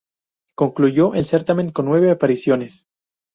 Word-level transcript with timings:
Concluyó 0.55 1.13
el 1.13 1.25
certamen 1.25 1.69
con 1.71 1.85
nueve 1.85 2.09
apariciones. 2.09 2.87